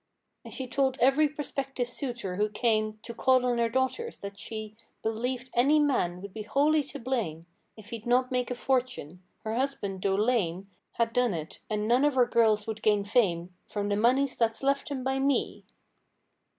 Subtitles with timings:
[0.43, 4.75] And she told every prospective suitor who came To call on her daughters, that she
[5.03, 7.45] Believed any man would be wholly to blame
[7.77, 9.21] If he'd not make a fortune.
[9.43, 10.71] Her husband, though lame.
[10.93, 14.63] Had done it; and none of her girls would gain fame— "From the monies that's
[14.63, 15.65] left 'em by me."